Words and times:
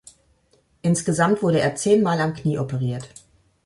Insgesamt 0.81 1.43
wurde 1.43 1.59
er 1.59 1.75
zehnmal 1.75 2.19
am 2.21 2.33
Knie 2.33 2.57
operiert. 2.57 3.07